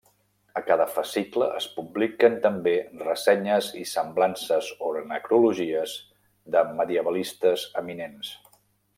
A 0.59 0.61
cada 0.67 0.85
fascicle 0.93 1.49
es 1.57 1.65
publiquen 1.73 2.37
també 2.45 2.73
ressenyes 3.03 3.69
i 3.81 3.85
semblances 3.91 4.69
o 4.87 4.93
necrologies 5.11 5.93
de 6.57 6.63
medievalistes 6.79 7.67
eminents. 7.83 8.33